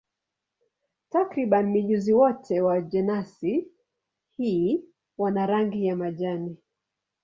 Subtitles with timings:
[1.11, 3.67] Takriban mijusi wote wa jenasi
[4.37, 4.85] hii
[5.17, 6.57] wana rangi ya majani.